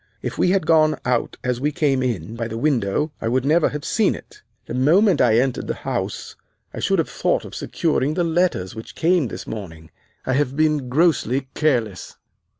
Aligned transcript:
If 0.23 0.35
we 0.39 0.49
had 0.49 0.65
gone 0.65 0.97
out 1.05 1.37
as 1.43 1.61
we 1.61 1.71
came 1.71 2.01
in, 2.01 2.35
by 2.35 2.47
the 2.47 2.57
window, 2.57 3.11
I 3.21 3.27
would 3.27 3.45
never 3.45 3.69
have 3.69 3.85
seen 3.85 4.15
it. 4.15 4.41
The 4.65 4.73
moment 4.73 5.21
I 5.21 5.37
entered 5.37 5.67
the 5.67 5.75
house 5.75 6.35
I 6.73 6.79
should 6.79 6.97
have 6.97 7.07
thought 7.07 7.45
of 7.45 7.53
securing 7.53 8.15
the 8.15 8.23
letters 8.23 8.73
which 8.73 8.95
came 8.95 9.27
this 9.27 9.45
morning. 9.45 9.91
I 10.25 10.33
have 10.33 10.55
been 10.55 10.89
grossly 10.89 11.49
careless. 11.53 12.15